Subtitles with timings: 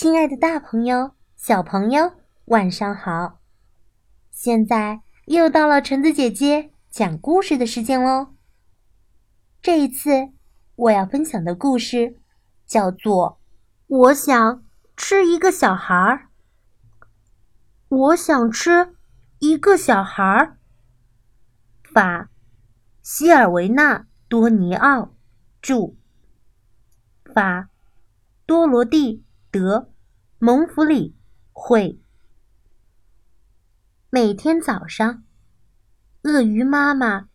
[0.00, 2.14] 亲爱的大朋友、小朋友，
[2.46, 3.42] 晚上好！
[4.30, 8.28] 现在又到了橙子姐姐讲故事的时间喽。
[9.60, 10.30] 这一次
[10.74, 12.18] 我要分享的故事
[12.66, 13.42] 叫做
[13.94, 14.64] 《我想
[14.96, 16.28] 吃一个小孩儿》。
[17.88, 18.96] 我想吃
[19.38, 20.56] 一个小孩儿。
[21.82, 22.30] 法
[23.02, 25.12] 希尔维纳多尼奥
[25.60, 25.92] 著。
[27.34, 27.68] 法
[28.46, 29.26] 多罗蒂。
[29.52, 29.90] 德
[30.38, 31.16] 蒙弗里
[31.52, 32.00] 会
[34.08, 35.24] 每天早上，
[36.22, 37.28] 鳄鱼妈妈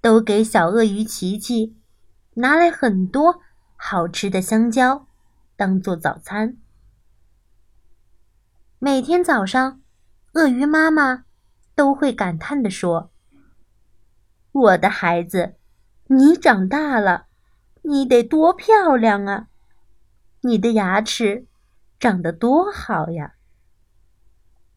[0.00, 1.76] 都给小鳄鱼琪琪
[2.34, 3.40] 拿来很多
[3.74, 5.08] 好吃的香蕉，
[5.56, 6.56] 当做早餐。
[8.78, 9.80] 每天早上，
[10.34, 11.24] 鳄鱼妈妈
[11.74, 13.10] 都会感叹地说
[14.52, 15.56] ：“我的孩子，
[16.06, 17.26] 你长大了，
[17.82, 19.48] 你得多漂亮啊！
[20.42, 21.48] 你的牙齿。”
[22.06, 23.34] 长得多好呀！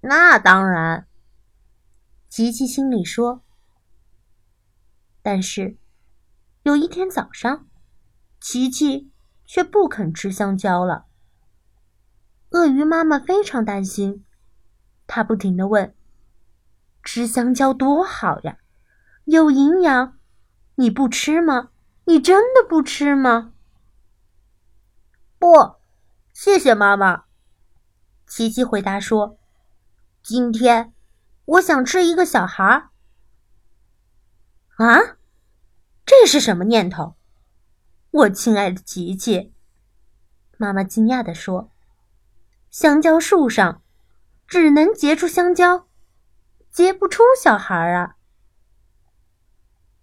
[0.00, 1.08] 那当然，
[2.28, 3.42] 琪琪心里说。
[5.22, 5.76] 但是
[6.62, 7.66] 有一天早上，
[8.40, 9.10] 琪琪
[9.44, 11.06] 却不肯吃香蕉了。
[12.50, 14.24] 鳄鱼妈妈非常担心，
[15.08, 15.96] 她不停的问
[17.02, 18.58] ：“吃香蕉多好呀，
[19.24, 20.16] 有营养，
[20.76, 21.70] 你不吃吗？
[22.04, 23.52] 你真的不吃吗？”
[25.40, 25.74] 不。
[26.38, 27.24] 谢谢妈妈，
[28.26, 29.38] 琪琪回答说
[30.22, 30.92] ：“今天
[31.46, 32.90] 我想吃一个小孩儿。”
[34.76, 35.16] 啊，
[36.04, 37.16] 这是什么念头？
[38.10, 39.54] 我亲爱的琪琪，
[40.58, 41.70] 妈妈惊讶地说
[42.70, 43.80] ：“香蕉树上
[44.46, 45.88] 只能结出香蕉，
[46.70, 48.16] 结不出小孩儿啊。”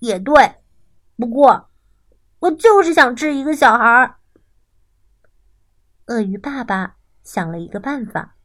[0.00, 0.62] 也对，
[1.16, 1.68] 不过
[2.38, 4.20] 我就是想吃一个小孩儿。
[6.06, 8.36] 鳄鱼爸爸想了一个办法，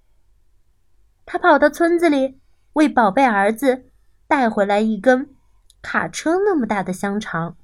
[1.25, 2.39] 他跑到村子里，
[2.73, 3.91] 为宝贝儿子
[4.27, 5.35] 带回来一根
[5.81, 7.57] 卡车那么大的香肠。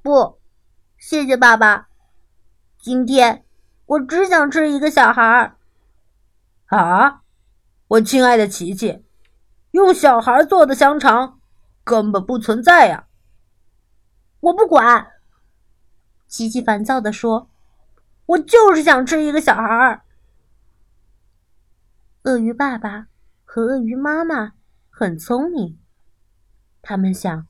[0.00, 0.40] 不，
[0.96, 1.90] 谢谢爸爸，
[2.78, 3.44] 今天
[3.84, 5.58] 我只想吃一个小孩儿。
[6.68, 7.20] 啊，
[7.88, 9.04] 我亲爱的琪琪，
[9.72, 11.40] 用小孩做的香肠
[11.84, 13.06] 根本不存在呀！
[14.40, 15.10] 我不管，
[16.26, 17.49] 琪琪烦躁地说。
[18.30, 20.02] 我就是想吃一个小孩儿。
[22.22, 23.08] 鳄鱼爸爸
[23.44, 24.52] 和鳄鱼妈妈
[24.88, 25.80] 很聪明，
[26.80, 27.48] 他们想，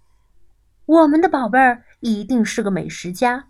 [0.86, 3.48] 我们的宝贝儿一定是个美食家，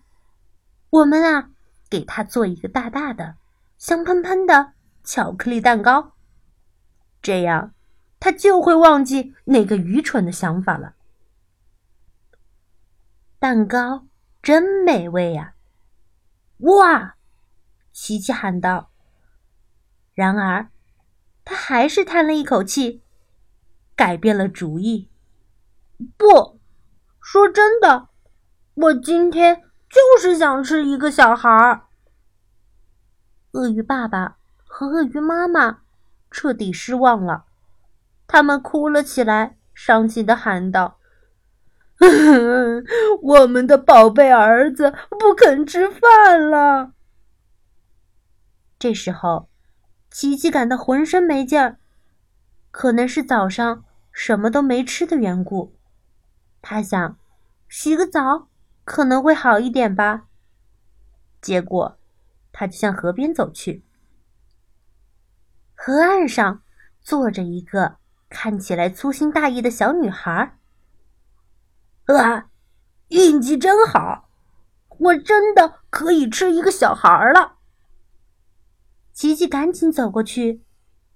[0.89, 1.51] 我们啊，
[1.89, 3.37] 给他做一个大大的、
[3.79, 4.73] 香喷喷的
[5.05, 6.15] 巧克力蛋糕，
[7.23, 7.75] 这样
[8.19, 10.95] 他就会忘记那个愚蠢的想法了。
[13.39, 14.07] 蛋糕
[14.43, 15.55] 真美味呀！
[16.59, 17.15] 哇！
[18.03, 18.91] 琪琪喊道。
[20.15, 20.71] 然而，
[21.45, 23.03] 他还是叹了一口气，
[23.95, 25.11] 改变了主意。
[26.17, 26.59] 不，
[27.21, 28.09] 说真的，
[28.73, 31.89] 我今天就是想吃一个小孩儿。
[33.53, 35.81] 鳄鱼爸爸和鳄鱼妈妈
[36.31, 37.45] 彻底失望了，
[38.27, 40.99] 他们哭了起来，伤心的喊道
[43.21, 46.95] ：“我们的宝贝儿子不肯吃饭了。”
[48.81, 49.51] 这时候，
[50.11, 51.79] 琪琪感到浑身没劲儿，
[52.71, 55.77] 可能是早上什么都没吃的缘故。
[56.63, 57.19] 他想，
[57.69, 58.49] 洗个澡
[58.87, 60.29] 可能会好一点吧。
[61.43, 61.99] 结果，
[62.53, 63.85] 他就向河边走去。
[65.75, 66.63] 河岸上
[67.03, 67.99] 坐着一个
[68.31, 70.59] 看起来粗心大意的小女孩。
[72.07, 72.49] 啊，
[73.09, 74.31] 运气真好，
[74.89, 77.59] 我真的可以吃一个小孩了。
[79.21, 80.65] 琪琪赶紧走过去，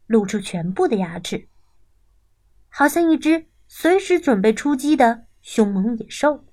[0.06, 1.48] 露出全部的牙齿，
[2.68, 6.44] 好像一只随时准备出击的凶猛野兽。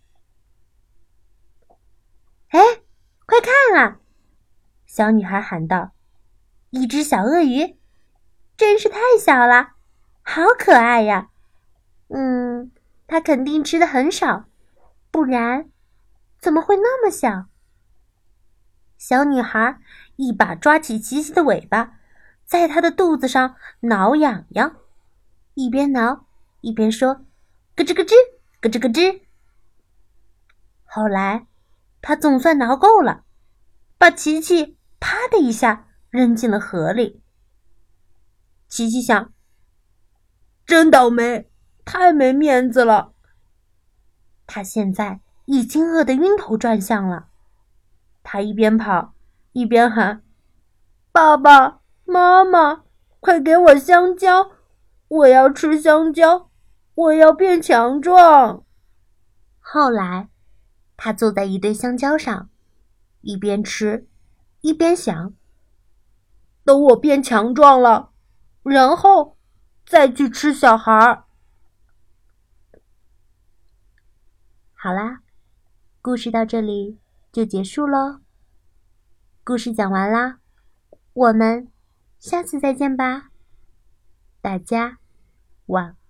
[2.51, 2.59] 哎，
[3.25, 3.99] 快看啊！
[4.85, 5.91] 小女孩喊道
[6.71, 7.77] ：“一只小鳄鱼，
[8.55, 9.73] 真是太小了，
[10.21, 11.31] 好可爱呀！
[12.07, 12.71] 嗯，
[13.07, 14.45] 它肯定吃的很少，
[15.11, 15.69] 不然
[16.39, 17.47] 怎么会那么小？”
[18.97, 19.81] 小女孩
[20.21, 21.97] 一把抓起琪琪的尾巴，
[22.45, 24.75] 在她的肚子上挠痒痒，
[25.55, 26.27] 一边挠
[26.61, 27.25] 一边说
[27.75, 28.13] ：“咯吱咯吱，
[28.61, 29.21] 咯吱咯吱。”
[30.85, 31.47] 后来，
[32.03, 33.23] 她总算挠够了，
[33.97, 37.23] 把琪琪啪的一下扔进了河里。
[38.67, 39.33] 琪琪想
[40.67, 41.49] ：“真倒霉，
[41.83, 43.13] 太没面子了。”
[44.45, 47.29] 他现在已经饿得晕头转向了。
[48.21, 49.15] 他一边跑，
[49.53, 50.23] 一边喊
[51.11, 52.83] ：“爸爸妈妈，
[53.19, 54.51] 快给我香蕉！
[55.07, 56.49] 我要吃香蕉，
[56.95, 58.63] 我要变强壮。
[59.59, 60.29] 后来，
[60.95, 62.49] 他坐在一堆香蕉上，
[63.19, 64.07] 一边吃，
[64.61, 65.33] 一边想：
[66.63, 68.11] 等我变强壮了，
[68.63, 69.37] 然后
[69.85, 71.25] 再去吃小孩儿。
[74.73, 75.21] 好啦，
[76.01, 76.99] 故事到这里
[77.33, 78.21] 就结束喽。
[79.51, 80.39] 故事讲完啦，
[81.11, 81.67] 我们
[82.17, 83.31] 下次再见吧。
[84.39, 84.99] 大家
[85.65, 86.00] 晚安。